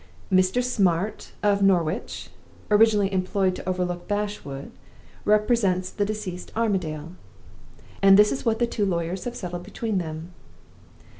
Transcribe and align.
Mr. 0.31 0.63
Smart, 0.63 1.31
of 1.43 1.61
Norwich 1.61 2.31
(originally 2.71 3.13
employed 3.13 3.55
to 3.55 3.69
overlook 3.69 4.07
Bashwood), 4.07 4.71
represents 5.25 5.91
the 5.91 6.05
deceased 6.05 6.51
Armadale. 6.55 7.13
And 8.01 8.17
this 8.17 8.31
is 8.31 8.43
what 8.43 8.57
the 8.57 8.65
two 8.65 8.83
lawyers 8.83 9.25
have 9.25 9.35
settled 9.35 9.61
between 9.61 9.99
them. 9.99 10.33